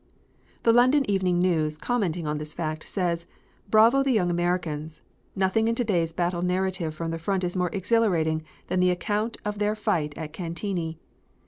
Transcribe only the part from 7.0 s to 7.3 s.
the